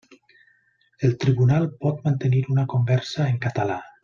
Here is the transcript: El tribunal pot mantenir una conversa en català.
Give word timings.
El 1.09 1.13
tribunal 1.25 1.69
pot 1.85 2.03
mantenir 2.09 2.43
una 2.57 2.67
conversa 2.75 3.29
en 3.35 3.41
català. 3.49 3.83